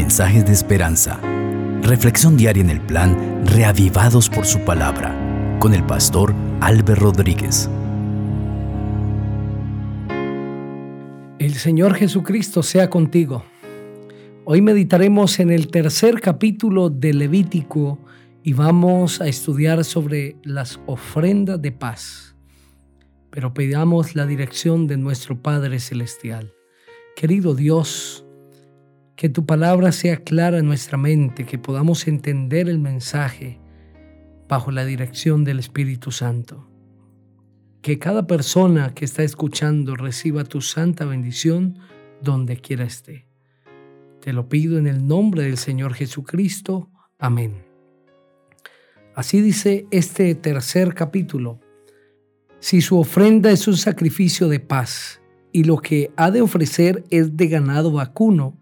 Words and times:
mensajes 0.00 0.46
de 0.46 0.52
esperanza. 0.52 1.20
Reflexión 1.82 2.34
diaria 2.34 2.62
en 2.62 2.70
el 2.70 2.80
plan 2.80 3.44
Reavivados 3.44 4.30
por 4.30 4.46
su 4.46 4.60
palabra 4.60 5.14
con 5.60 5.74
el 5.74 5.84
pastor 5.84 6.34
Álvaro 6.62 7.12
Rodríguez. 7.12 7.68
El 11.38 11.52
Señor 11.52 11.96
Jesucristo 11.96 12.62
sea 12.62 12.88
contigo. 12.88 13.44
Hoy 14.46 14.62
meditaremos 14.62 15.38
en 15.38 15.50
el 15.50 15.68
tercer 15.68 16.18
capítulo 16.22 16.88
de 16.88 17.12
Levítico 17.12 17.98
y 18.42 18.54
vamos 18.54 19.20
a 19.20 19.28
estudiar 19.28 19.84
sobre 19.84 20.36
las 20.42 20.80
ofrendas 20.86 21.60
de 21.60 21.72
paz. 21.72 22.34
Pero 23.28 23.52
pidamos 23.52 24.14
la 24.14 24.24
dirección 24.24 24.86
de 24.86 24.96
nuestro 24.96 25.42
Padre 25.42 25.78
Celestial. 25.78 26.54
Querido 27.16 27.54
Dios, 27.54 28.24
que 29.20 29.28
tu 29.28 29.44
palabra 29.44 29.92
sea 29.92 30.24
clara 30.24 30.56
en 30.56 30.64
nuestra 30.64 30.96
mente, 30.96 31.44
que 31.44 31.58
podamos 31.58 32.08
entender 32.08 32.70
el 32.70 32.78
mensaje 32.78 33.60
bajo 34.48 34.70
la 34.70 34.86
dirección 34.86 35.44
del 35.44 35.58
Espíritu 35.58 36.10
Santo. 36.10 36.66
Que 37.82 37.98
cada 37.98 38.26
persona 38.26 38.94
que 38.94 39.04
está 39.04 39.22
escuchando 39.22 39.94
reciba 39.94 40.44
tu 40.44 40.62
santa 40.62 41.04
bendición 41.04 41.78
donde 42.22 42.56
quiera 42.56 42.84
esté. 42.84 43.26
Te 44.22 44.32
lo 44.32 44.48
pido 44.48 44.78
en 44.78 44.86
el 44.86 45.06
nombre 45.06 45.42
del 45.42 45.58
Señor 45.58 45.92
Jesucristo. 45.92 46.88
Amén. 47.18 47.62
Así 49.14 49.42
dice 49.42 49.86
este 49.90 50.34
tercer 50.34 50.94
capítulo. 50.94 51.60
Si 52.58 52.80
su 52.80 52.98
ofrenda 52.98 53.50
es 53.50 53.68
un 53.68 53.76
sacrificio 53.76 54.48
de 54.48 54.60
paz, 54.60 55.20
y 55.52 55.64
lo 55.64 55.78
que 55.78 56.10
ha 56.16 56.30
de 56.30 56.40
ofrecer 56.40 57.04
es 57.10 57.36
de 57.36 57.48
ganado 57.48 57.90
vacuno. 57.90 58.59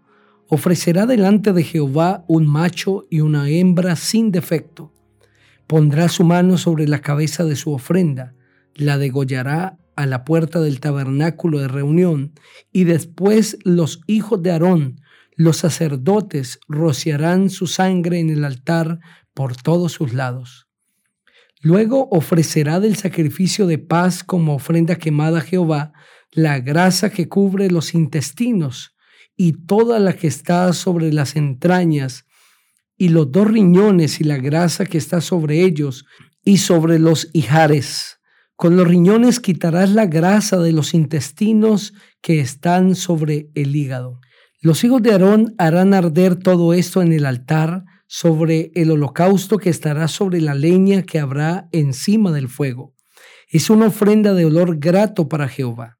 Ofrecerá 0.51 1.05
delante 1.05 1.53
de 1.53 1.63
Jehová 1.63 2.25
un 2.27 2.47
macho 2.47 3.05
y 3.11 3.21
una 3.21 3.47
hembra 3.49 3.95
sin 3.95 4.31
defecto. 4.31 4.91
Pondrá 5.67 6.09
su 6.09 6.23
mano 6.23 6.57
sobre 6.57 6.87
la 6.87 7.01
cabeza 7.01 7.45
de 7.45 7.55
su 7.55 7.71
ofrenda, 7.71 8.33
la 8.73 8.97
degollará 8.97 9.77
a 9.95 10.07
la 10.07 10.25
puerta 10.25 10.59
del 10.59 10.79
tabernáculo 10.79 11.59
de 11.59 11.67
reunión, 11.67 12.33
y 12.71 12.85
después 12.85 13.59
los 13.63 14.01
hijos 14.07 14.41
de 14.41 14.51
Aarón, 14.51 15.01
los 15.35 15.57
sacerdotes, 15.57 16.59
rociarán 16.67 17.51
su 17.51 17.67
sangre 17.67 18.19
en 18.19 18.31
el 18.31 18.43
altar 18.43 18.99
por 19.35 19.55
todos 19.55 19.91
sus 19.91 20.13
lados. 20.13 20.67
Luego 21.61 22.07
ofrecerá 22.09 22.79
del 22.79 22.95
sacrificio 22.95 23.67
de 23.67 23.77
paz 23.77 24.23
como 24.23 24.55
ofrenda 24.55 24.95
quemada 24.95 25.39
a 25.39 25.41
Jehová 25.41 25.93
la 26.31 26.59
grasa 26.59 27.11
que 27.11 27.29
cubre 27.29 27.69
los 27.69 27.93
intestinos 27.93 28.95
y 29.41 29.53
toda 29.53 29.99
la 29.99 30.17
que 30.17 30.27
está 30.27 30.73
sobre 30.73 31.13
las 31.13 31.37
entrañas, 31.37 32.25
y 32.97 33.07
los 33.07 33.31
dos 33.31 33.47
riñones 33.49 34.19
y 34.19 34.25
la 34.25 34.35
grasa 34.35 34.85
que 34.85 34.97
está 34.97 35.21
sobre 35.21 35.63
ellos 35.63 36.05
y 36.43 36.57
sobre 36.57 36.99
los 36.99 37.29
hijares. 37.31 38.19
Con 38.57 38.75
los 38.75 38.85
riñones 38.85 39.39
quitarás 39.39 39.91
la 39.91 40.07
grasa 40.07 40.57
de 40.57 40.73
los 40.73 40.93
intestinos 40.93 41.93
que 42.19 42.41
están 42.41 42.95
sobre 42.95 43.49
el 43.55 43.73
hígado. 43.77 44.19
Los 44.59 44.83
hijos 44.83 45.01
de 45.01 45.13
Aarón 45.13 45.55
harán 45.57 45.93
arder 45.93 46.35
todo 46.35 46.73
esto 46.73 47.01
en 47.01 47.13
el 47.13 47.25
altar 47.25 47.85
sobre 48.07 48.73
el 48.75 48.91
holocausto 48.91 49.57
que 49.57 49.69
estará 49.69 50.09
sobre 50.09 50.41
la 50.41 50.53
leña 50.53 51.03
que 51.03 51.17
habrá 51.17 51.69
encima 51.71 52.33
del 52.33 52.49
fuego. 52.49 52.93
Es 53.47 53.69
una 53.69 53.87
ofrenda 53.87 54.33
de 54.33 54.43
olor 54.43 54.79
grato 54.79 55.29
para 55.29 55.47
Jehová. 55.47 55.98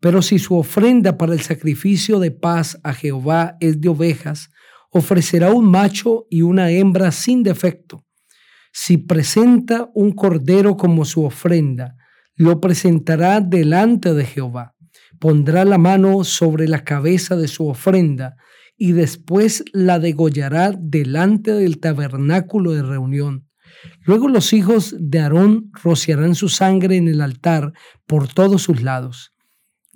Pero 0.00 0.22
si 0.22 0.38
su 0.38 0.56
ofrenda 0.56 1.16
para 1.16 1.32
el 1.32 1.40
sacrificio 1.40 2.18
de 2.18 2.30
paz 2.30 2.78
a 2.82 2.92
Jehová 2.92 3.56
es 3.60 3.80
de 3.80 3.88
ovejas, 3.88 4.50
ofrecerá 4.90 5.52
un 5.52 5.70
macho 5.70 6.26
y 6.30 6.42
una 6.42 6.70
hembra 6.70 7.12
sin 7.12 7.42
defecto. 7.42 8.04
Si 8.72 8.98
presenta 8.98 9.90
un 9.94 10.12
cordero 10.12 10.76
como 10.76 11.04
su 11.04 11.24
ofrenda, 11.24 11.96
lo 12.34 12.60
presentará 12.60 13.40
delante 13.40 14.12
de 14.12 14.26
Jehová. 14.26 14.74
Pondrá 15.18 15.64
la 15.64 15.78
mano 15.78 16.24
sobre 16.24 16.68
la 16.68 16.84
cabeza 16.84 17.36
de 17.36 17.48
su 17.48 17.66
ofrenda 17.66 18.36
y 18.76 18.92
después 18.92 19.64
la 19.72 19.98
degollará 19.98 20.72
delante 20.78 21.52
del 21.52 21.80
tabernáculo 21.80 22.72
de 22.72 22.82
reunión. 22.82 23.48
Luego 24.04 24.28
los 24.28 24.52
hijos 24.52 24.94
de 24.98 25.20
Aarón 25.20 25.70
rociarán 25.82 26.34
su 26.34 26.50
sangre 26.50 26.96
en 26.96 27.08
el 27.08 27.22
altar 27.22 27.72
por 28.06 28.28
todos 28.28 28.62
sus 28.62 28.82
lados 28.82 29.35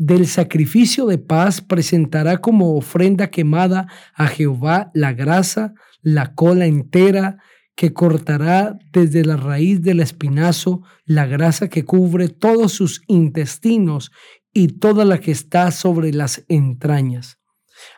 del 0.00 0.26
sacrificio 0.26 1.04
de 1.04 1.18
paz 1.18 1.60
presentará 1.60 2.38
como 2.38 2.74
ofrenda 2.74 3.28
quemada 3.28 3.86
a 4.14 4.28
Jehová 4.28 4.90
la 4.94 5.12
grasa, 5.12 5.74
la 6.00 6.34
cola 6.34 6.64
entera, 6.64 7.36
que 7.76 7.92
cortará 7.92 8.78
desde 8.94 9.26
la 9.26 9.36
raíz 9.36 9.82
del 9.82 10.00
espinazo 10.00 10.80
la 11.04 11.26
grasa 11.26 11.68
que 11.68 11.84
cubre 11.84 12.28
todos 12.28 12.72
sus 12.72 13.02
intestinos 13.08 14.10
y 14.54 14.68
toda 14.68 15.04
la 15.04 15.20
que 15.20 15.32
está 15.32 15.70
sobre 15.70 16.14
las 16.14 16.46
entrañas. 16.48 17.38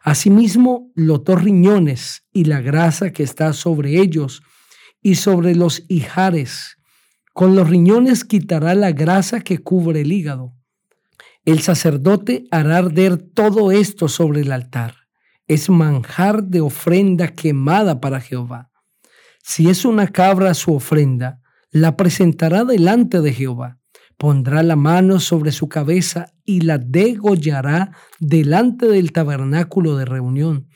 Asimismo, 0.03 0.91
los 0.97 1.23
dos 1.23 1.41
riñones 1.41 2.25
y 2.33 2.47
la 2.47 2.61
grasa 2.61 3.13
que 3.13 3.23
está 3.23 3.53
sobre 3.53 4.01
ellos 4.01 4.43
y 5.01 5.15
sobre 5.15 5.55
los 5.55 5.85
hijares. 5.89 6.79
Con 7.33 7.55
los 7.55 7.71
riñones 7.71 8.25
quitará 8.25 8.75
la 8.75 8.91
grasa 8.91 9.39
que 9.41 9.59
cubre 9.59 10.01
el 10.01 10.11
hígado 10.11 10.57
el 11.45 11.61
sacerdote 11.61 12.45
hará 12.51 12.79
arder 12.79 13.17
todo 13.17 13.73
esto 13.73 14.09
sobre 14.09 14.43
el 14.43 14.53
altar. 14.53 14.95
Es 15.49 15.69
manjar 15.69 16.45
de 16.45 16.61
ofrenda 16.61 17.29
quemada 17.29 18.01
para 18.01 18.21
Jehová. 18.21 18.71
Si 19.43 19.69
es 19.69 19.85
una 19.85 20.07
cabra 20.07 20.55
su 20.55 20.75
ofrenda, 20.75 21.41
la 21.73 21.97
presentará 21.97 22.65
delante 22.65 23.21
de 23.21 23.33
Jehová. 23.33 23.79
Pondrá 24.17 24.63
la 24.63 24.77
mano 24.77 25.19
sobre 25.19 25.51
su 25.51 25.69
cabeza 25.69 26.27
y 26.45 26.61
la 26.61 26.79
degollará 26.79 27.91
delante 28.21 28.87
del 28.87 29.11
tabernáculo 29.11 29.97
de 29.97 30.05
reunión. 30.05 30.69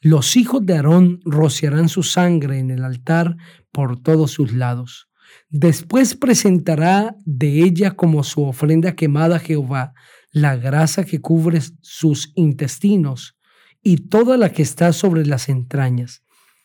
Los 0.00 0.36
hijos 0.36 0.64
de 0.64 0.76
Aarón 0.76 1.20
rociarán 1.24 1.90
su 1.90 2.02
sangre 2.02 2.58
en 2.58 2.70
el 2.70 2.82
altar 2.82 3.36
por 3.72 4.00
todos 4.00 4.30
sus 4.30 4.54
lados. 4.54 5.08
Después 5.48 6.14
presentará 6.14 7.16
de 7.24 7.62
ella 7.62 7.92
como 7.92 8.24
su 8.24 8.42
ofrenda 8.42 8.94
quemada 8.94 9.36
a 9.36 9.40
Jehová 9.40 9.94
la 10.34 10.56
grasa 10.56 11.04
que 11.04 11.20
cubre 11.20 11.60
sus 11.80 12.32
intestinos 12.34 13.38
y 13.82 14.08
toda 14.08 14.36
la 14.36 14.50
que 14.50 14.62
está 14.62 14.92
sobre 14.92 15.24
las 15.24 15.48
entrañas, 15.48 16.24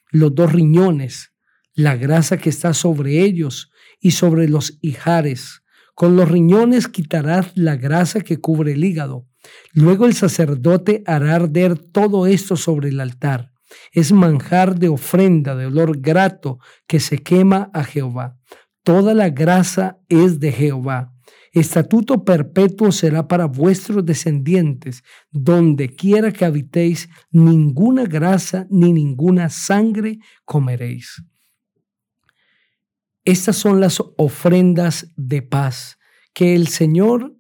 los 0.10 0.34
dos 0.34 0.52
riñones, 0.52 1.34
la 1.76 1.96
grasa 1.96 2.38
que 2.38 2.50
está 2.50 2.74
sobre 2.74 3.22
ellos 3.22 3.72
y 4.00 4.12
sobre 4.12 4.50
los 4.50 4.80
hijares. 4.82 5.62
Con 5.94 6.16
los 6.16 6.30
riñones 6.30 6.88
quitarás 6.88 7.52
la 7.56 7.76
grasa 7.76 8.22
que 8.22 8.40
cubre 8.40 8.74
el 8.74 8.84
hígado. 8.84 9.28
Luego 9.74 10.08
el 10.08 10.16
sacerdote 10.16 11.04
hará 11.06 11.36
arder 11.36 11.78
todo 11.78 12.26
esto 12.26 12.56
sobre 12.56 12.90
el 12.90 13.00
altar. 13.00 13.52
Es 13.92 14.12
manjar 14.12 14.80
de 14.80 14.90
ofrenda 14.90 15.56
de 15.56 15.68
olor 15.68 16.00
grato 16.00 16.58
que 16.88 17.00
se 17.00 17.20
quema 17.20 17.70
a 17.74 17.84
Jehová. 17.84 18.38
Toda 18.84 19.14
la 19.14 19.30
grasa 19.30 20.00
es 20.08 20.40
de 20.40 20.52
Jehová 20.52 21.14
Estatuto 21.52 22.24
perpetuo 22.24 22.92
será 22.92 23.28
para 23.28 23.46
vuestros 23.46 24.06
descendientes, 24.06 25.04
donde 25.32 25.96
quiera 25.96 26.32
que 26.32 26.46
habitéis, 26.46 27.10
ninguna 27.32 28.06
grasa 28.06 28.68
ni 28.70 28.94
ninguna 28.94 29.50
sangre 29.50 30.20
comeréis. 30.46 31.24
Estas 33.26 33.58
son 33.58 33.80
las 33.80 34.02
ofrendas 34.18 35.12
de 35.16 35.42
paz 35.42 35.98
que 36.34 36.56
el 36.56 36.68
Señor 36.68 37.36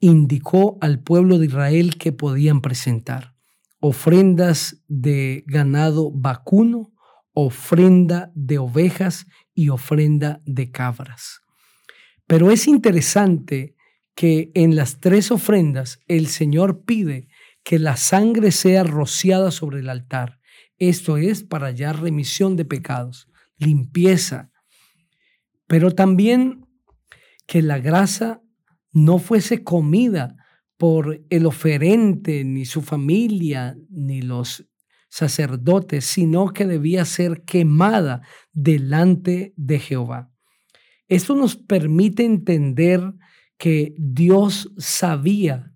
indicó 0.00 0.78
al 0.80 1.02
pueblo 1.02 1.38
de 1.38 1.46
Israel 1.46 1.96
que 1.98 2.12
podían 2.12 2.60
presentar. 2.60 3.34
Ofrendas 3.80 4.82
de 4.88 5.44
ganado 5.46 6.10
vacuno, 6.12 6.89
ofrenda 7.32 8.30
de 8.34 8.58
ovejas 8.58 9.26
y 9.54 9.68
ofrenda 9.68 10.40
de 10.44 10.70
cabras. 10.70 11.40
Pero 12.26 12.50
es 12.50 12.66
interesante 12.66 13.74
que 14.14 14.50
en 14.54 14.76
las 14.76 15.00
tres 15.00 15.30
ofrendas 15.30 16.00
el 16.06 16.26
Señor 16.26 16.84
pide 16.84 17.28
que 17.62 17.78
la 17.78 17.96
sangre 17.96 18.52
sea 18.52 18.84
rociada 18.84 19.50
sobre 19.50 19.80
el 19.80 19.88
altar. 19.88 20.40
Esto 20.78 21.16
es 21.16 21.42
para 21.42 21.66
hallar 21.66 22.00
remisión 22.00 22.56
de 22.56 22.64
pecados, 22.64 23.28
limpieza, 23.58 24.50
pero 25.66 25.92
también 25.92 26.66
que 27.46 27.62
la 27.62 27.78
grasa 27.78 28.42
no 28.92 29.18
fuese 29.18 29.62
comida 29.62 30.36
por 30.76 31.20
el 31.28 31.46
oferente, 31.46 32.44
ni 32.44 32.64
su 32.64 32.80
familia, 32.80 33.76
ni 33.90 34.22
los 34.22 34.69
sacerdotes, 35.10 36.06
sino 36.06 36.48
que 36.54 36.66
debía 36.66 37.04
ser 37.04 37.42
quemada 37.44 38.22
delante 38.52 39.52
de 39.56 39.78
Jehová. 39.78 40.32
Esto 41.08 41.34
nos 41.34 41.56
permite 41.56 42.24
entender 42.24 43.12
que 43.58 43.94
Dios 43.98 44.72
sabía 44.78 45.74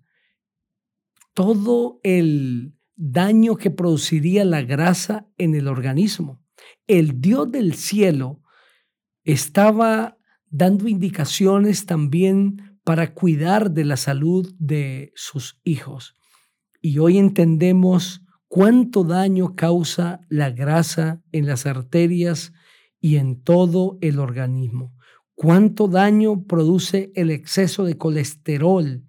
todo 1.33 1.99
el 2.03 2.73
daño 2.95 3.57
que 3.57 3.69
produciría 3.69 4.45
la 4.45 4.61
grasa 4.61 5.27
en 5.37 5.53
el 5.53 5.67
organismo. 5.67 6.41
El 6.87 7.19
Dios 7.19 7.51
del 7.51 7.75
cielo 7.75 8.41
estaba 9.25 10.17
dando 10.49 10.87
indicaciones 10.87 11.85
también 11.85 12.79
para 12.85 13.13
cuidar 13.13 13.71
de 13.71 13.83
la 13.83 13.97
salud 13.97 14.53
de 14.57 15.11
sus 15.15 15.59
hijos. 15.65 16.15
Y 16.81 16.99
hoy 16.99 17.17
entendemos 17.17 18.24
cuánto 18.55 19.03
daño 19.03 19.53
causa 19.53 20.21
la 20.29 20.49
grasa 20.49 21.21
en 21.33 21.45
las 21.45 21.65
arterias 21.65 22.53
y 23.01 23.17
en 23.17 23.43
todo 23.43 23.97
el 23.99 24.17
organismo. 24.17 24.95
Cuánto 25.33 25.89
daño 25.89 26.45
produce 26.45 27.11
el 27.15 27.31
exceso 27.31 27.83
de 27.83 27.97
colesterol 27.97 29.03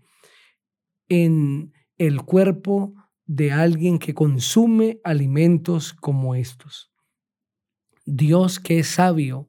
en 1.09 1.73
el 1.97 2.23
cuerpo 2.23 2.95
de 3.25 3.53
alguien 3.53 4.01
que 4.01 4.15
consume 4.15 4.99
alimentos 5.05 5.93
como 5.93 6.35
estos. 6.35 6.91
Dios 8.05 8.59
que 8.59 8.81
es 8.81 8.89
sabio, 8.89 9.49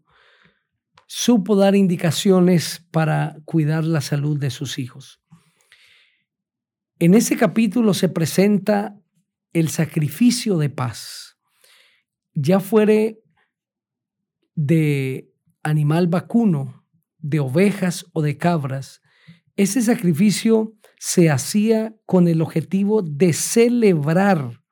supo 1.07 1.55
dar 1.55 1.73
indicaciones 1.73 2.85
para 2.91 3.37
cuidar 3.45 3.83
la 3.83 4.01
salud 4.01 4.37
de 4.37 4.51
sus 4.51 4.77
hijos. 4.77 5.23
En 6.99 7.15
ese 7.15 7.35
capítulo 7.35 7.95
se 7.95 8.09
presenta 8.09 9.01
el 9.59 9.69
sacrificio 9.69 10.57
de 10.57 10.69
paz, 10.69 11.37
ya 12.33 12.59
fuere 12.59 13.23
de 14.53 15.33
animal 15.63 16.07
vacuno, 16.07 16.85
de 17.17 17.39
ovejas 17.39 18.05
o 18.13 18.21
de 18.21 18.37
cabras. 18.37 19.01
Ese 19.55 19.81
sacrificio 19.81 20.75
se 20.99 21.31
hacía 21.31 21.95
con 22.05 22.27
el 22.27 22.41
objetivo 22.41 23.01
de 23.01 23.33
celebrar 23.33 24.63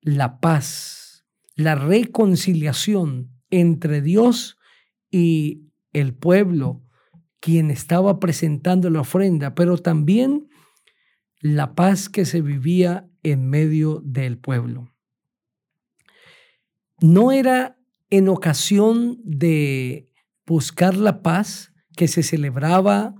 la 0.00 0.40
paz, 0.40 1.24
la 1.54 1.76
reconciliación 1.76 3.30
entre 3.50 4.02
Dios 4.02 4.58
y 5.10 5.68
el 5.92 6.14
pueblo, 6.14 6.82
quien 7.40 7.70
estaba 7.70 8.18
presentando 8.18 8.90
la 8.90 9.00
ofrenda, 9.00 9.54
pero 9.54 9.78
también 9.78 10.48
la 11.40 11.76
paz 11.76 12.08
que 12.08 12.24
se 12.24 12.40
vivía 12.40 13.07
en 13.30 13.48
medio 13.48 14.00
del 14.04 14.38
pueblo. 14.38 14.92
No 17.00 17.32
era 17.32 17.78
en 18.10 18.28
ocasión 18.28 19.20
de 19.24 20.10
buscar 20.46 20.96
la 20.96 21.22
paz 21.22 21.72
que 21.96 22.08
se 22.08 22.22
celebraba 22.22 23.14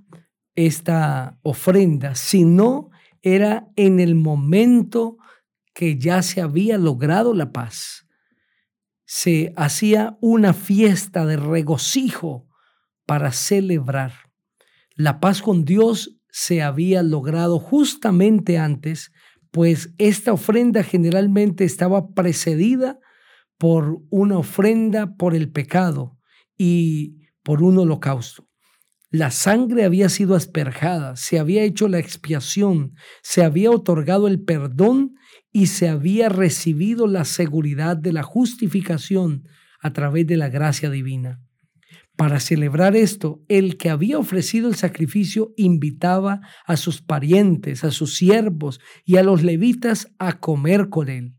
esta 0.55 1.39
ofrenda, 1.43 2.15
sino 2.15 2.91
era 3.23 3.69
en 3.77 4.01
el 4.01 4.15
momento 4.15 5.19
que 5.75 5.99
ya 5.99 6.23
se 6.23 6.41
había 6.41 6.79
logrado 6.79 7.35
la 7.35 7.53
paz 7.53 8.09
se 9.11 9.55
hacía 9.57 10.19
una 10.21 10.53
fiesta 10.53 11.25
de 11.25 11.39
regocijo 11.39 12.47
para 13.07 13.33
celebrar. 13.33 14.13
La 14.97 15.19
paz 15.19 15.41
con 15.41 15.65
Dios 15.65 16.21
se 16.31 16.61
había 16.61 17.03
logrado 17.03 17.59
justamente 17.59 18.59
antes, 18.59 19.11
pues 19.59 19.93
esta 19.99 20.33
ofrenda 20.33 20.85
generalmente 20.85 21.65
estaba 21.65 22.15
precedida 22.15 23.01
por 23.59 23.99
una 24.09 24.39
ofrenda 24.39 25.17
por 25.17 25.35
el 25.35 25.51
pecado 25.51 26.17
y 26.57 27.23
por 27.43 27.65
un 27.65 27.77
holocausto. 27.77 28.47
La 29.11 29.33
sangre 29.33 29.83
había 29.83 30.11
sido 30.11 30.37
asperjada, 30.37 31.17
se 31.17 31.41
había 31.41 31.65
hecho 31.65 31.89
la 31.89 31.99
expiación, 31.99 32.95
se 33.21 33.43
había 33.43 33.73
otorgado 33.73 34.29
el 34.29 34.45
perdón 34.45 35.17
y 35.51 35.67
se 35.67 35.89
había 35.89 36.29
recibido 36.29 37.09
la 37.09 37.25
seguridad 37.25 37.97
de 37.97 38.13
la 38.13 38.23
justificación 38.23 39.43
a 39.81 39.93
través 39.93 40.25
de 40.29 40.37
la 40.37 40.51
gracia 40.51 40.89
divina. 40.89 41.43
Para 42.19 42.41
celebrar 42.41 42.97
esto, 42.97 43.44
el 43.47 43.76
que 43.76 43.91
había 43.91 44.19
ofrecido 44.19 44.69
el 44.69 44.75
sacrificio 44.75 45.55
invitaba 45.56 46.41
a 46.67 46.76
sus 46.76 47.00
parientes, 47.00 47.85
a 47.85 47.93
sus 47.93 48.17
siervos 48.17 48.81
y 49.05 49.19
a 49.19 49.23
los 49.23 49.44
levitas 49.44 50.12
a 50.19 50.41
comer 50.41 50.88
con 50.88 51.11
él. 51.11 51.37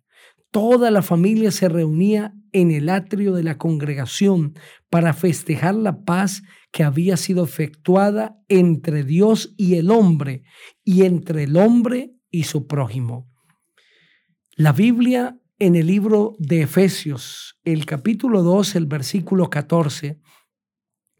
Toda 0.51 0.89
la 0.89 1.01
familia 1.01 1.51
se 1.51 1.67
reunía 1.67 2.33
en 2.53 2.71
el 2.71 2.87
atrio 2.87 3.33
de 3.33 3.43
la 3.43 3.57
congregación 3.57 4.53
para 4.89 5.13
festejar 5.13 5.75
la 5.75 6.05
paz 6.05 6.43
que 6.71 6.85
había 6.85 7.17
sido 7.17 7.43
efectuada 7.43 8.37
entre 8.47 9.03
Dios 9.03 9.53
y 9.57 9.75
el 9.75 9.91
hombre 9.91 10.43
y 10.85 11.03
entre 11.03 11.43
el 11.43 11.57
hombre 11.57 12.13
y 12.31 12.43
su 12.43 12.67
prójimo. 12.67 13.29
La 14.55 14.71
Biblia 14.71 15.37
en 15.59 15.75
el 15.75 15.87
libro 15.87 16.37
de 16.39 16.61
Efesios, 16.61 17.59
el 17.65 17.85
capítulo 17.85 18.43
2, 18.43 18.77
el 18.77 18.85
versículo 18.85 19.49
14, 19.49 20.21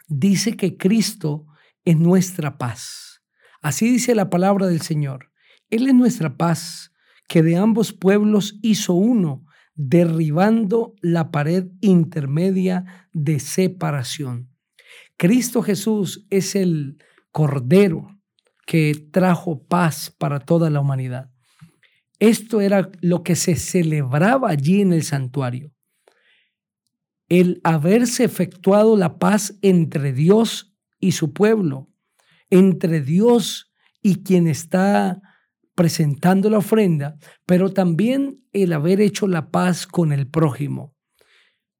dice 0.09 0.57
que 0.57 0.75
Cristo 0.77 1.45
es 1.85 1.97
nuestra 1.97 2.57
paz. 2.57 3.21
Así 3.61 3.89
dice 3.89 4.15
la 4.15 4.29
palabra 4.29 4.67
del 4.67 4.81
Señor. 4.81 5.31
Él 5.69 5.88
es 5.88 5.94
nuestra 5.94 6.35
paz, 6.35 6.91
que 7.27 7.44
de 7.44 7.56
ambos 7.56 7.94
pueblos 7.94 8.57
hizo 8.61 8.94
uno, 8.94 9.45
derribando 9.75 10.95
la 11.01 11.31
pared 11.31 11.67
intermedia 11.79 13.07
de 13.13 13.39
separación. 13.39 14.50
Cristo 15.15 15.61
Jesús 15.61 16.25
es 16.29 16.55
el 16.55 16.97
Cordero 17.31 18.19
que 18.65 18.94
trajo 19.12 19.63
paz 19.63 20.13
para 20.17 20.39
toda 20.39 20.69
la 20.69 20.79
humanidad. 20.79 21.31
Esto 22.19 22.62
era 22.62 22.91
lo 23.01 23.23
que 23.23 23.35
se 23.35 23.55
celebraba 23.55 24.50
allí 24.50 24.81
en 24.81 24.91
el 24.91 25.03
santuario. 25.03 25.71
El 27.29 27.61
haberse 27.63 28.23
efectuado 28.23 28.97
la 28.97 29.19
paz 29.19 29.57
entre 29.61 30.13
Dios 30.13 30.75
y 30.99 31.13
su 31.13 31.33
pueblo, 31.33 31.89
entre 32.49 33.01
Dios 33.01 33.71
y 34.01 34.23
quien 34.23 34.47
está 34.47 35.21
presentando 35.75 36.49
la 36.49 36.57
ofrenda, 36.57 37.17
pero 37.45 37.71
también 37.71 38.43
el 38.51 38.73
haber 38.73 38.99
hecho 38.99 39.27
la 39.27 39.49
paz 39.49 39.87
con 39.87 40.11
el 40.11 40.27
prójimo. 40.27 40.93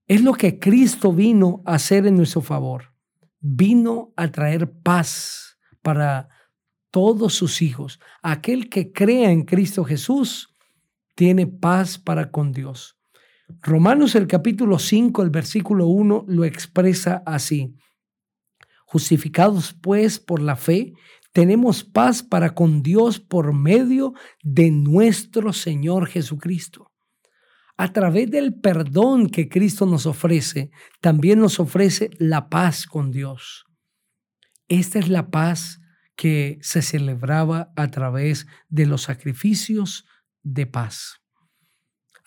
Es 0.08 0.24
lo 0.24 0.34
que 0.34 0.58
Cristo 0.58 1.14
vino 1.14 1.62
a 1.66 1.76
hacer 1.76 2.08
en 2.08 2.16
nuestro 2.16 2.42
favor. 2.42 2.94
Vino 3.40 4.14
a 4.16 4.32
traer 4.32 4.72
paz 4.72 5.58
para 5.82 6.30
todos 6.92 7.34
sus 7.34 7.62
hijos. 7.62 8.00
Aquel 8.22 8.70
que 8.70 8.92
crea 8.92 9.32
en 9.32 9.44
Cristo 9.44 9.84
Jesús 9.84 10.56
tiene 11.16 11.48
paz 11.48 11.98
para 11.98 12.32
con 12.32 12.52
Dios. 12.52 12.99
Romanos 13.62 14.16
el 14.16 14.28
capítulo 14.28 14.78
5, 14.78 15.24
el 15.24 15.32
versículo 15.32 15.88
1 15.88 16.26
lo 16.28 16.46
expresa 16.46 17.24
así. 17.26 17.76
Justificados 18.86 19.74
pues 19.74 20.20
por 20.20 20.40
la 20.42 20.56
fe, 20.56 20.94
tenemos 21.34 21.84
paz 21.84 22.24
para 22.24 22.54
con 22.54 22.82
Dios 22.84 23.20
por 23.20 23.54
medio 23.54 24.14
de 24.44 24.72
nuestro 24.72 25.52
Señor 25.54 26.08
Jesucristo. 26.08 26.92
A 27.76 27.92
través 27.92 28.30
del 28.30 28.60
perdón 28.60 29.30
que 29.30 29.48
Cristo 29.48 29.86
nos 29.86 30.06
ofrece, 30.06 30.70
también 31.02 31.40
nos 31.40 31.60
ofrece 31.60 32.10
la 32.18 32.50
paz 32.50 32.86
con 32.86 33.12
Dios. 33.12 33.66
Esta 34.68 35.00
es 35.00 35.10
la 35.10 35.32
paz 35.32 35.80
que 36.16 36.60
se 36.62 36.82
celebraba 36.82 37.72
a 37.76 37.88
través 37.88 38.48
de 38.68 38.86
los 38.86 39.04
sacrificios 39.04 40.06
de 40.44 40.68
paz. 40.68 41.19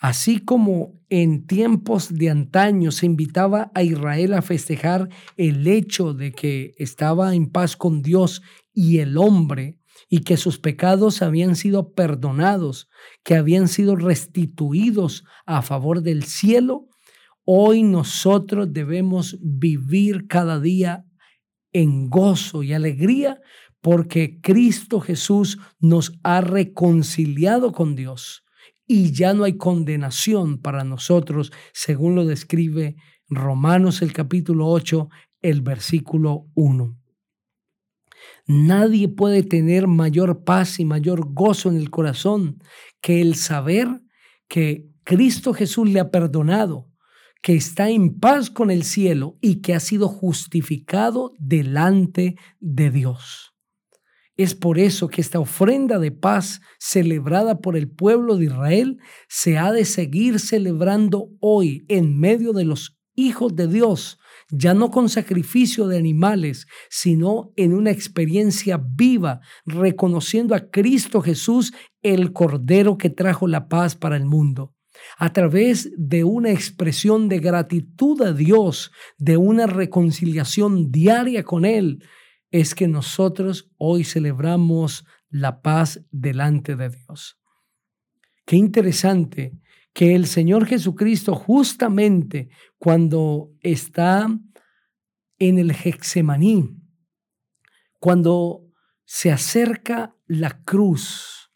Así 0.03 0.39
como 0.39 0.99
en 1.07 1.47
tiempos 1.47 2.13
de 2.13 2.29
antaño 2.29 2.91
se 2.91 3.05
invitaba 3.05 3.71
a 3.73 3.83
Israel 3.83 4.33
a 4.33 4.41
festejar 4.41 5.07
el 5.37 5.65
hecho 5.65 6.13
de 6.13 6.33
que 6.33 6.73
estaba 6.77 7.33
en 7.33 7.49
paz 7.49 7.77
con 7.77 8.01
Dios 8.01 8.41
y 8.73 8.97
el 8.97 9.17
hombre, 9.17 9.79
y 10.09 10.19
que 10.25 10.35
sus 10.35 10.59
pecados 10.59 11.21
habían 11.21 11.55
sido 11.55 11.93
perdonados, 11.93 12.89
que 13.23 13.35
habían 13.35 13.69
sido 13.69 13.95
restituidos 13.95 15.23
a 15.45 15.61
favor 15.61 16.01
del 16.01 16.23
cielo, 16.23 16.89
hoy 17.45 17.83
nosotros 17.83 18.73
debemos 18.73 19.37
vivir 19.41 20.27
cada 20.27 20.59
día 20.59 21.05
en 21.71 22.09
gozo 22.09 22.61
y 22.61 22.73
alegría 22.73 23.39
porque 23.79 24.41
Cristo 24.41 24.99
Jesús 24.99 25.59
nos 25.79 26.11
ha 26.23 26.41
reconciliado 26.41 27.71
con 27.71 27.95
Dios 27.95 28.42
y 28.87 29.11
ya 29.13 29.33
no 29.33 29.43
hay 29.43 29.57
condenación 29.57 30.59
para 30.59 30.83
nosotros, 30.83 31.51
según 31.73 32.15
lo 32.15 32.25
describe 32.25 32.95
Romanos 33.29 34.01
el 34.01 34.13
capítulo 34.13 34.67
8, 34.67 35.09
el 35.41 35.61
versículo 35.61 36.47
1. 36.55 36.97
Nadie 38.45 39.07
puede 39.07 39.43
tener 39.43 39.87
mayor 39.87 40.43
paz 40.43 40.79
y 40.79 40.85
mayor 40.85 41.33
gozo 41.33 41.69
en 41.69 41.77
el 41.77 41.89
corazón 41.89 42.61
que 43.01 43.21
el 43.21 43.35
saber 43.35 44.01
que 44.47 44.89
Cristo 45.03 45.53
Jesús 45.53 45.89
le 45.89 45.99
ha 45.99 46.11
perdonado, 46.11 46.89
que 47.41 47.55
está 47.55 47.89
en 47.89 48.19
paz 48.19 48.49
con 48.49 48.71
el 48.71 48.83
cielo 48.83 49.37
y 49.41 49.61
que 49.61 49.73
ha 49.73 49.79
sido 49.79 50.07
justificado 50.07 51.33
delante 51.39 52.37
de 52.59 52.91
Dios. 52.91 53.52
Es 54.35 54.55
por 54.55 54.79
eso 54.79 55.09
que 55.09 55.21
esta 55.21 55.39
ofrenda 55.39 55.99
de 55.99 56.11
paz 56.11 56.59
celebrada 56.79 57.59
por 57.59 57.77
el 57.77 57.89
pueblo 57.89 58.35
de 58.37 58.45
Israel 58.45 58.97
se 59.27 59.57
ha 59.59 59.71
de 59.71 59.85
seguir 59.85 60.39
celebrando 60.39 61.29
hoy 61.39 61.85
en 61.87 62.19
medio 62.19 62.51
de 62.51 62.65
los 62.65 62.97
hijos 63.15 63.55
de 63.55 63.67
Dios, 63.67 64.19
ya 64.49 64.73
no 64.73 64.89
con 64.89 65.07
sacrificio 65.07 65.87
de 65.87 65.97
animales, 65.97 66.65
sino 66.89 67.51
en 67.55 67.73
una 67.73 67.91
experiencia 67.91 68.83
viva, 68.83 69.41
reconociendo 69.65 70.55
a 70.55 70.71
Cristo 70.71 71.21
Jesús, 71.21 71.73
el 72.01 72.33
Cordero 72.33 72.97
que 72.97 73.11
trajo 73.11 73.47
la 73.47 73.67
paz 73.67 73.95
para 73.95 74.17
el 74.17 74.25
mundo. 74.25 74.73
A 75.17 75.31
través 75.31 75.91
de 75.97 76.23
una 76.23 76.51
expresión 76.51 77.29
de 77.29 77.39
gratitud 77.39 78.21
a 78.21 78.33
Dios, 78.33 78.91
de 79.17 79.37
una 79.37 79.67
reconciliación 79.67 80.91
diaria 80.91 81.43
con 81.43 81.65
Él, 81.65 82.03
es 82.53 82.75
que 82.75 82.87
nosotros 82.87 83.71
hoy 83.77 84.03
celebramos 84.03 85.05
la 85.29 85.63
paz 85.63 86.05
delante 86.11 86.75
de 86.75 86.89
Dios. 86.89 87.39
Qué 88.45 88.57
interesante 88.57 89.57
que 89.91 90.13
el 90.13 90.27
Señor 90.27 90.67
Jesucristo 90.67 91.33
justamente 91.33 92.49
cuando 92.77 93.51
está 93.61 94.27
en 95.39 95.57
el 95.57 95.71
Hexemaní, 95.71 96.77
cuando 97.99 98.67
se 99.03 99.31
acerca 99.31 100.15
la 100.27 100.63
cruz, 100.63 101.51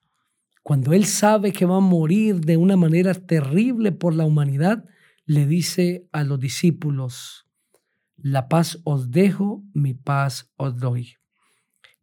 cuando 0.63 0.94
Él 0.94 1.06
sabe 1.06 1.54
que 1.54 1.68
va 1.68 1.77
a 1.77 1.80
morir 1.80 2.42
de 2.42 2.58
una 2.58 2.75
manera 2.75 3.13
terrible 3.13 3.92
por 3.92 4.16
la 4.16 4.25
humanidad, 4.25 4.84
le 5.25 5.46
dice 5.46 6.08
a 6.12 6.24
los 6.24 6.39
discípulos, 6.39 7.47
la 8.17 8.47
paz 8.50 8.79
os 8.83 9.12
dejo, 9.12 9.63
mi 9.74 9.93
paz 9.93 10.51
os 10.57 10.77
doy. 10.77 11.13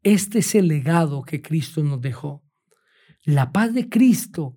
Este 0.02 0.40
es 0.40 0.54
el 0.54 0.68
legado 0.68 1.23
que 1.23 1.42
Cristo 1.42 1.83
nos 1.83 2.00
dejó. 2.00 2.42
La 3.25 3.52
paz 3.52 3.73
de 3.73 3.88
Cristo 3.88 4.56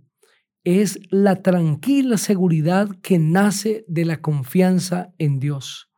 es 0.64 1.00
la 1.10 1.42
tranquila 1.42 2.18
seguridad 2.18 2.90
que 3.02 3.18
nace 3.20 3.86
de 3.88 4.06
la 4.06 4.22
confianza 4.22 5.14
en 5.18 5.40
Dios. 5.40 5.90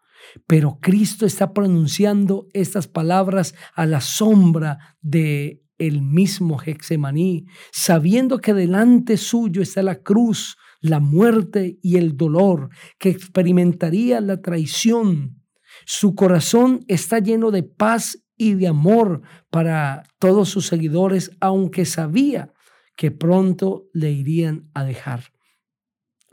Pero 0.46 0.78
Cristo 0.80 1.26
está 1.26 1.54
pronunciando 1.54 2.48
estas 2.54 2.88
palabras 2.88 3.56
a 3.74 3.86
la 3.86 4.02
sombra 4.02 4.98
de 5.02 5.64
el 5.80 6.02
mismo 6.02 6.62
Hexemaní, 6.62 7.46
sabiendo 7.72 8.40
que 8.40 8.54
delante 8.54 9.18
suyo 9.18 9.62
está 9.62 9.82
la 9.82 10.04
cruz, 10.04 10.58
la 10.82 11.00
muerte 11.00 11.80
y 11.82 11.98
el 11.98 12.16
dolor, 12.18 12.70
que 13.00 13.10
experimentaría 13.10 14.22
la 14.22 14.42
traición, 14.42 15.42
su 15.86 16.16
corazón 16.16 16.86
está 16.88 17.20
lleno 17.20 17.52
de 17.52 17.64
paz 17.64 18.24
y 18.38 18.54
de 18.54 18.68
amor 18.68 19.22
para 19.50 20.04
todos 20.18 20.50
sus 20.50 20.68
seguidores, 20.68 21.32
aunque 21.40 21.86
sabía 21.86 22.54
que 22.96 23.12
pronto 23.12 23.88
le 23.94 24.12
irían 24.12 24.70
a 24.74 24.84
dejar. 24.84 25.34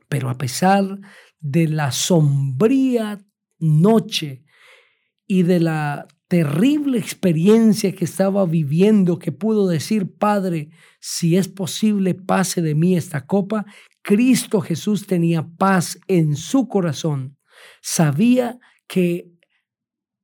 Pero 0.08 0.30
a 0.30 0.38
pesar 0.38 0.98
de 1.40 1.68
la 1.68 1.92
sombría 1.92 3.18
noche 3.58 4.44
y 5.26 5.42
de 5.42 5.60
la 5.60 6.06
terrible 6.28 6.98
experiencia 6.98 7.92
que 7.92 8.04
estaba 8.04 8.46
viviendo, 8.46 9.18
que 9.18 9.32
pudo 9.32 9.68
decir, 9.68 10.16
Padre, 10.16 10.70
si 11.00 11.36
es 11.36 11.48
posible, 11.48 12.14
pase 12.14 12.62
de 12.62 12.74
mí 12.74 12.96
esta 12.96 13.26
copa, 13.26 13.64
Cristo 14.02 14.60
Jesús 14.60 15.06
tenía 15.06 15.48
paz 15.56 15.98
en 16.08 16.36
su 16.36 16.68
corazón. 16.68 17.36
Sabía 17.80 18.58
que 18.88 19.35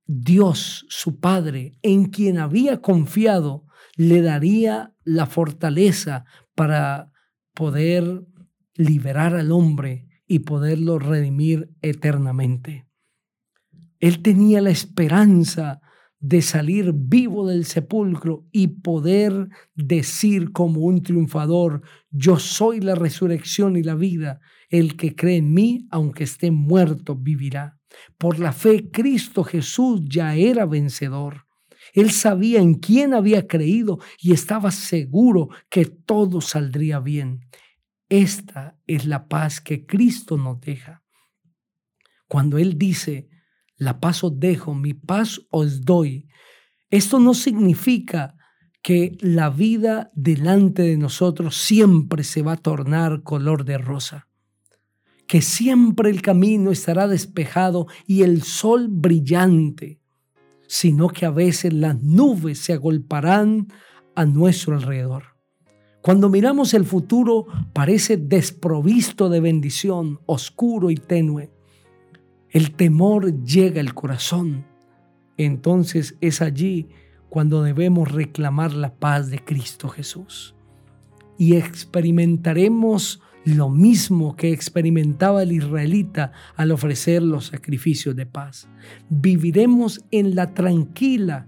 Dios, 0.05 0.85
su 0.89 1.19
Padre, 1.19 1.77
en 1.81 2.05
quien 2.05 2.37
había 2.37 2.81
confiado, 2.81 3.65
le 3.95 4.21
daría 4.21 4.93
la 5.03 5.25
fortaleza 5.25 6.25
para 6.55 7.11
poder 7.53 8.25
liberar 8.75 9.35
al 9.35 9.51
hombre 9.51 10.07
y 10.27 10.39
poderlo 10.39 10.99
redimir 10.99 11.69
eternamente. 11.81 12.87
Él 13.99 14.21
tenía 14.21 14.61
la 14.61 14.71
esperanza 14.71 15.81
de 16.19 16.41
salir 16.41 16.93
vivo 16.93 17.47
del 17.47 17.65
sepulcro 17.65 18.47
y 18.51 18.67
poder 18.67 19.49
decir 19.75 20.53
como 20.53 20.79
un 20.81 21.03
triunfador, 21.03 21.81
yo 22.11 22.39
soy 22.39 22.79
la 22.79 22.95
resurrección 22.95 23.75
y 23.75 23.83
la 23.83 23.95
vida, 23.95 24.39
el 24.69 24.95
que 24.95 25.15
cree 25.15 25.37
en 25.37 25.53
mí, 25.53 25.85
aunque 25.91 26.23
esté 26.23 26.49
muerto, 26.49 27.15
vivirá. 27.15 27.77
Por 28.17 28.39
la 28.39 28.53
fe, 28.53 28.89
Cristo 28.91 29.43
Jesús 29.43 30.01
ya 30.05 30.35
era 30.35 30.65
vencedor. 30.65 31.45
Él 31.93 32.11
sabía 32.11 32.59
en 32.59 32.75
quién 32.75 33.13
había 33.13 33.47
creído 33.47 33.99
y 34.19 34.33
estaba 34.33 34.71
seguro 34.71 35.49
que 35.69 35.85
todo 35.85 36.41
saldría 36.41 36.99
bien. 36.99 37.41
Esta 38.09 38.77
es 38.87 39.05
la 39.05 39.27
paz 39.27 39.61
que 39.61 39.85
Cristo 39.85 40.37
nos 40.37 40.59
deja. 40.61 41.03
Cuando 42.27 42.57
Él 42.57 42.77
dice, 42.77 43.29
la 43.75 43.99
paz 43.99 44.23
os 44.23 44.39
dejo, 44.39 44.73
mi 44.73 44.93
paz 44.93 45.41
os 45.49 45.81
doy, 45.81 46.27
esto 46.89 47.19
no 47.19 47.33
significa 47.33 48.35
que 48.81 49.17
la 49.19 49.49
vida 49.49 50.11
delante 50.13 50.83
de 50.83 50.97
nosotros 50.97 51.57
siempre 51.57 52.23
se 52.23 52.41
va 52.41 52.53
a 52.53 52.57
tornar 52.57 53.23
color 53.23 53.65
de 53.65 53.77
rosa 53.77 54.27
que 55.33 55.41
siempre 55.41 56.11
el 56.11 56.21
camino 56.21 56.69
estará 56.69 57.07
despejado 57.07 57.87
y 58.05 58.21
el 58.21 58.43
sol 58.43 58.87
brillante, 58.87 59.99
sino 60.67 61.07
que 61.07 61.25
a 61.25 61.31
veces 61.31 61.73
las 61.73 62.03
nubes 62.03 62.59
se 62.59 62.73
agolparán 62.73 63.67
a 64.13 64.25
nuestro 64.25 64.75
alrededor. 64.75 65.23
Cuando 66.03 66.29
miramos 66.29 66.75
el 66.75 66.85
futuro 66.85 67.47
parece 67.73 68.17
desprovisto 68.17 69.27
de 69.27 69.39
bendición, 69.39 70.19
oscuro 70.27 70.91
y 70.91 70.97
tenue. 70.97 71.49
El 72.51 72.75
temor 72.75 73.43
llega 73.43 73.81
al 73.81 73.95
corazón. 73.95 74.67
Entonces 75.37 76.15
es 76.21 76.43
allí 76.43 76.89
cuando 77.29 77.63
debemos 77.63 78.11
reclamar 78.11 78.73
la 78.73 78.93
paz 78.93 79.31
de 79.31 79.43
Cristo 79.43 79.89
Jesús. 79.89 80.53
Y 81.39 81.55
experimentaremos 81.55 83.19
lo 83.45 83.69
mismo 83.69 84.35
que 84.35 84.51
experimentaba 84.51 85.43
el 85.43 85.51
israelita 85.51 86.31
al 86.55 86.71
ofrecer 86.71 87.21
los 87.21 87.47
sacrificios 87.47 88.15
de 88.15 88.25
paz. 88.25 88.69
Viviremos 89.09 90.03
en 90.11 90.35
la 90.35 90.53
tranquila 90.53 91.47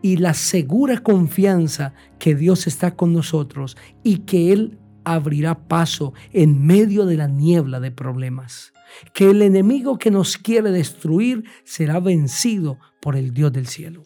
y 0.00 0.16
la 0.16 0.34
segura 0.34 0.98
confianza 0.98 1.92
que 2.18 2.34
Dios 2.34 2.66
está 2.66 2.94
con 2.94 3.12
nosotros 3.12 3.76
y 4.04 4.18
que 4.18 4.52
Él 4.52 4.78
abrirá 5.04 5.66
paso 5.66 6.12
en 6.32 6.64
medio 6.64 7.06
de 7.06 7.16
la 7.16 7.26
niebla 7.26 7.80
de 7.80 7.90
problemas. 7.90 8.72
Que 9.12 9.30
el 9.30 9.42
enemigo 9.42 9.98
que 9.98 10.10
nos 10.10 10.38
quiere 10.38 10.70
destruir 10.70 11.44
será 11.64 12.00
vencido 12.00 12.78
por 13.00 13.16
el 13.16 13.34
Dios 13.34 13.52
del 13.52 13.66
cielo. 13.66 14.02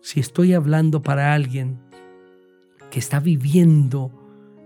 Si 0.00 0.20
estoy 0.20 0.54
hablando 0.54 1.02
para 1.02 1.34
alguien 1.34 1.78
que 2.90 2.98
está 2.98 3.20
viviendo 3.20 4.19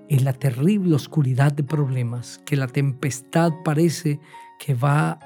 en 0.08 0.24
la 0.24 0.32
terrible 0.32 0.94
oscuridad 0.94 1.52
de 1.52 1.62
problemas, 1.62 2.40
que 2.44 2.56
la 2.56 2.66
tempestad 2.66 3.52
parece 3.64 4.20
que 4.58 4.74
va 4.74 5.12
a 5.12 5.20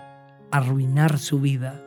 arruinar 0.51 1.19
su 1.19 1.41
vida, 1.41 1.85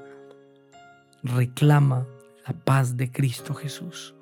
reclama 1.24 2.05
la 2.48 2.53
paz 2.53 2.98
de 2.98 3.12
Cristo 3.12 3.53
Jesús. 3.53 4.15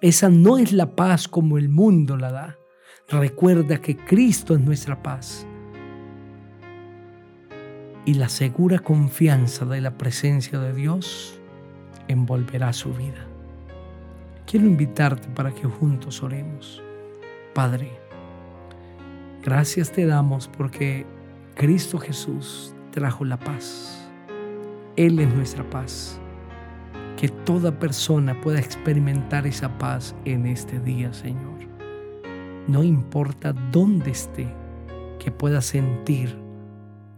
Esa 0.00 0.28
no 0.28 0.58
es 0.58 0.72
la 0.72 0.96
paz 0.96 1.28
como 1.28 1.58
el 1.58 1.68
mundo 1.68 2.16
la 2.16 2.32
da. 2.32 2.56
Recuerda 3.08 3.80
que 3.80 3.96
Cristo 3.96 4.54
es 4.54 4.60
nuestra 4.60 5.02
paz. 5.02 5.46
Y 8.06 8.14
la 8.14 8.28
segura 8.28 8.78
confianza 8.78 9.64
de 9.66 9.80
la 9.80 9.98
presencia 9.98 10.58
de 10.58 10.72
Dios 10.72 11.38
envolverá 12.08 12.72
su 12.72 12.92
vida. 12.94 13.26
Quiero 14.46 14.66
invitarte 14.66 15.28
para 15.28 15.54
que 15.54 15.64
juntos 15.64 16.22
oremos. 16.22 16.82
Padre, 17.54 17.90
Gracias 19.42 19.90
te 19.90 20.04
damos 20.04 20.48
porque 20.48 21.06
Cristo 21.54 21.98
Jesús 21.98 22.74
trajo 22.90 23.24
la 23.24 23.38
paz. 23.38 24.06
Él 24.96 25.18
es 25.18 25.34
nuestra 25.34 25.68
paz. 25.70 26.20
Que 27.16 27.28
toda 27.28 27.78
persona 27.78 28.38
pueda 28.42 28.58
experimentar 28.58 29.46
esa 29.46 29.78
paz 29.78 30.14
en 30.26 30.44
este 30.44 30.78
día, 30.78 31.14
Señor. 31.14 31.58
No 32.66 32.82
importa 32.82 33.54
dónde 33.72 34.10
esté, 34.10 34.46
que 35.18 35.30
pueda 35.30 35.62
sentir 35.62 36.38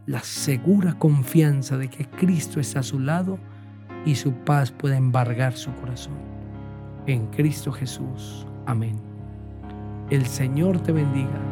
la 0.07 0.21
segura 0.21 0.95
confianza 1.01 1.77
de 1.77 1.89
que 1.89 2.09
Cristo 2.09 2.61
está 2.61 2.81
a 2.81 2.85
su 2.85 3.01
lado 3.01 3.39
y 4.07 4.15
su 4.15 4.33
paz 4.33 4.71
pueda 4.71 4.97
embargar 4.97 5.55
su 5.55 5.73
corazón. 5.75 6.19
En 7.07 7.27
Cristo 7.29 7.73
Jesús. 7.73 8.47
Amén. 8.67 9.01
El 10.11 10.27
Señor 10.27 10.81
te 10.81 10.93
bendiga 10.93 11.52